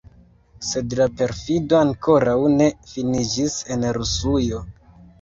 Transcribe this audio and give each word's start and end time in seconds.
Sed 0.67 0.95
la 0.99 1.07
perfido 1.19 1.79
ankoraŭ 1.81 2.35
ne 2.57 2.73
finiĝis 2.95 3.63
en 3.79 3.89
Rusujo. 4.03 4.69